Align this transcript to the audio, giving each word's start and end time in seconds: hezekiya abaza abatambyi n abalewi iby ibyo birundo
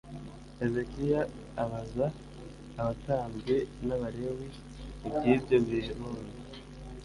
hezekiya 0.59 1.21
abaza 1.63 2.05
abatambyi 2.81 3.57
n 3.87 3.89
abalewi 3.95 4.47
iby 5.07 5.23
ibyo 5.35 5.57
birundo 5.67 6.31